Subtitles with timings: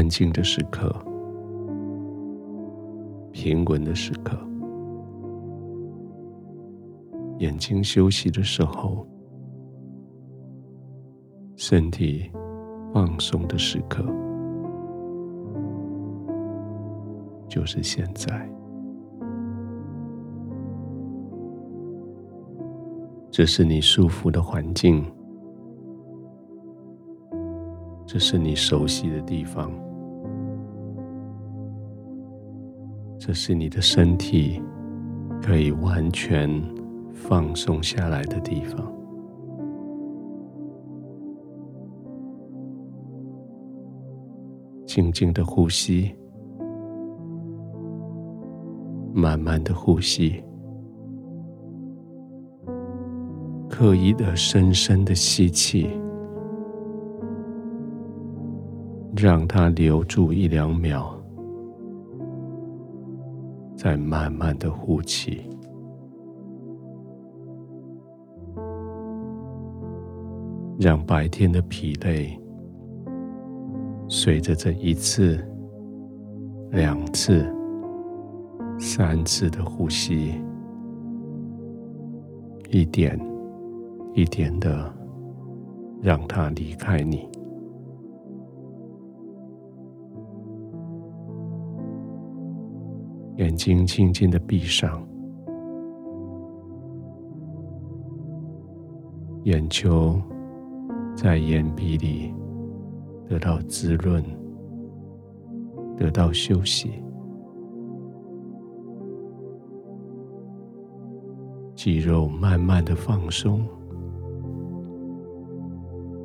[0.00, 0.90] 安静的时刻，
[3.32, 4.34] 平稳的时刻，
[7.36, 9.06] 眼睛休息的时候，
[11.54, 12.32] 身体
[12.94, 14.02] 放松的时刻，
[17.46, 18.50] 就是现在。
[23.30, 25.04] 这是你舒服的环境。
[28.06, 29.70] 这是你熟悉的地方，
[33.30, 34.60] 这是你的身体
[35.40, 36.50] 可以完全
[37.12, 38.92] 放松下来的地方。
[44.84, 46.12] 静静的呼吸，
[49.14, 50.42] 慢慢的呼吸，
[53.68, 55.88] 刻意的深深的吸气。
[59.16, 61.19] 让它留住一两秒，
[63.82, 65.40] 再慢慢的呼气，
[70.78, 72.38] 让白天的疲累
[74.06, 75.42] 随着这一次、
[76.72, 77.50] 两次、
[78.78, 80.34] 三次的呼吸，
[82.68, 83.18] 一点
[84.12, 84.94] 一点的
[86.02, 87.26] 让它离开你。
[93.40, 95.02] 眼睛轻轻的闭上，
[99.44, 100.20] 眼球
[101.16, 102.34] 在眼皮里
[103.26, 104.22] 得到滋润，
[105.96, 107.02] 得到休息，
[111.74, 113.66] 肌肉慢慢的放松，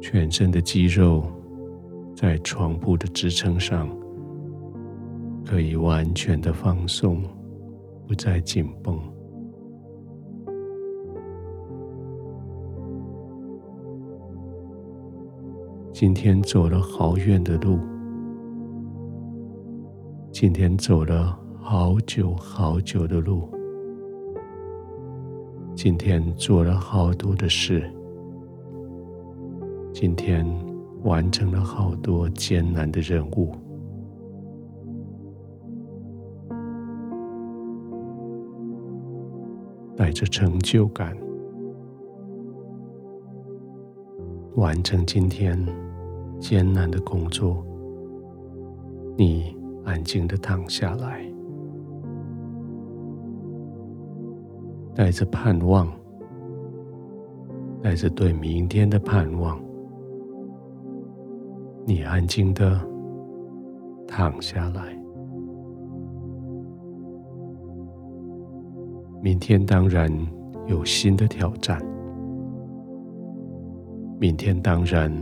[0.00, 1.24] 全身的肌肉
[2.16, 3.86] 在床铺的支撑上。
[5.44, 7.22] 可以完全的放松，
[8.06, 8.98] 不再紧绷。
[15.92, 17.78] 今天走了好远的路，
[20.32, 23.48] 今天走了好久好久的路，
[25.76, 27.88] 今天做了好多的事，
[29.92, 30.44] 今天
[31.04, 33.54] 完成了好多艰难的任务。
[40.12, 41.16] 着成就感，
[44.56, 45.58] 完成今天
[46.38, 47.64] 艰难的工作。
[49.16, 51.24] 你安静的躺下来，
[54.94, 55.88] 带着盼望，
[57.82, 59.60] 带着对明天的盼望，
[61.84, 62.80] 你安静的
[64.06, 65.01] 躺下来。
[69.22, 70.10] 明天当然
[70.66, 71.80] 有新的挑战，
[74.18, 75.12] 明天当然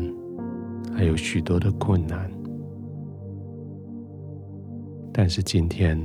[0.90, 2.30] 还有许多的困难，
[5.12, 5.98] 但是今天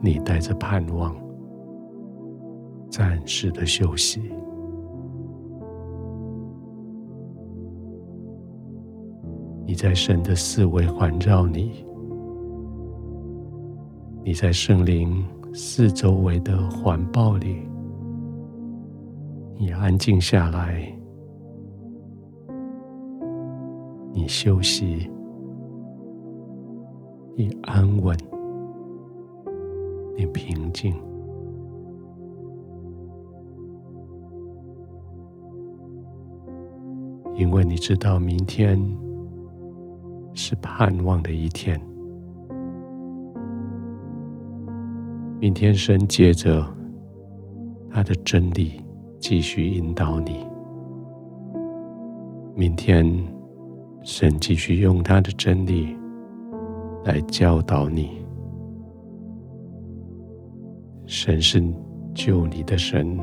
[0.00, 1.14] 你带着盼望，
[2.90, 4.22] 暂时的休息，
[9.66, 11.84] 你在神的四围环绕你，
[14.24, 15.22] 你在圣灵。
[15.54, 17.68] 四周围的环抱里，
[19.58, 20.82] 你安静下来，
[24.14, 25.10] 你休息，
[27.36, 28.16] 你安稳，
[30.16, 30.94] 你平静，
[37.34, 38.82] 因为你知道明天
[40.32, 41.78] 是盼望的一天。
[45.42, 46.64] 明天，神借着
[47.90, 48.80] 他的真理
[49.18, 50.46] 继续引导你。
[52.54, 53.04] 明天，
[54.04, 55.96] 神继续用他的真理
[57.04, 58.24] 来教导你。
[61.06, 61.60] 神是
[62.14, 63.18] 救你的神，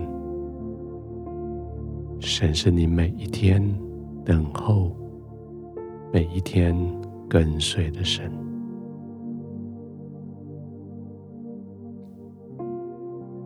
[2.20, 3.64] 神是你每一天
[4.26, 4.92] 等候、
[6.12, 6.76] 每一天
[7.30, 8.30] 跟随的神。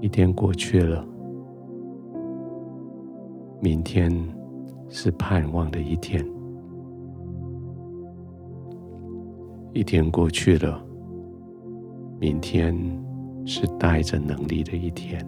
[0.03, 1.01] 一天过去了，
[3.61, 4.11] 明天
[4.89, 6.21] 是盼望的一天。
[9.71, 10.85] 一天过去了，
[12.19, 12.77] 明天
[13.45, 15.25] 是带着能力的一天。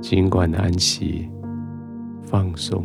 [0.00, 1.28] 尽管安息、
[2.22, 2.82] 放松，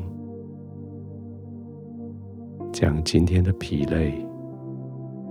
[2.73, 4.13] 将今天的疲累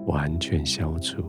[0.06, 1.22] 完全消除。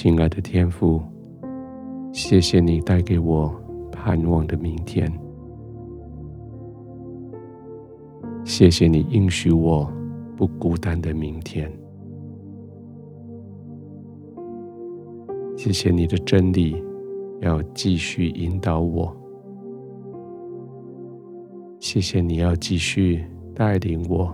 [0.00, 1.02] 亲爱的天父，
[2.12, 3.52] 谢谢你带给我
[3.90, 5.12] 盼望的明天。
[8.44, 9.92] 谢谢你应许我
[10.36, 11.68] 不孤单的明天。
[15.56, 16.80] 谢谢你的真理
[17.40, 19.12] 要继续引导我。
[21.80, 24.32] 谢谢你要继续带领我、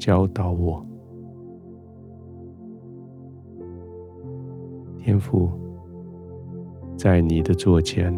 [0.00, 0.84] 教导我。
[5.10, 5.50] 天父，
[6.96, 8.14] 在你的座前，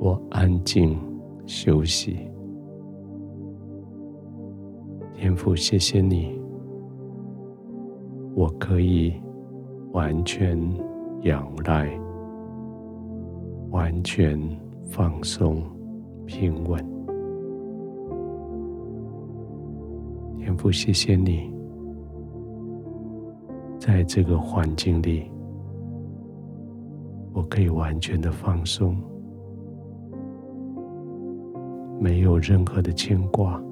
[0.00, 0.98] 我安静
[1.46, 2.18] 休息。
[5.14, 6.36] 天父，谢谢你，
[8.34, 9.14] 我可以
[9.92, 10.58] 完全
[11.20, 11.88] 仰赖，
[13.70, 14.36] 完全
[14.90, 15.62] 放松、
[16.26, 16.84] 平稳。
[20.40, 21.54] 天父，谢谢你，
[23.78, 25.30] 在这个环境里。
[27.32, 28.96] 我可以完全的放松，
[31.98, 33.62] 没有任何的牵挂。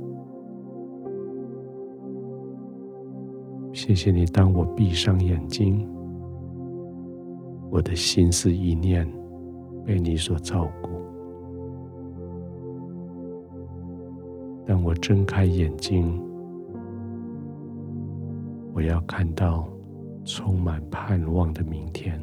[3.72, 5.88] 谢谢你，当我闭上眼睛，
[7.70, 9.06] 我的心思意念
[9.84, 10.90] 被你所照顾；
[14.66, 16.20] 当我睁开眼睛，
[18.74, 19.68] 我要看到
[20.24, 22.20] 充满盼望的明天。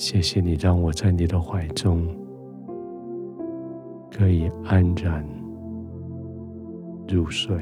[0.00, 2.08] 谢谢你，让我在你的怀中
[4.10, 5.22] 可以安然
[7.06, 7.54] 入睡。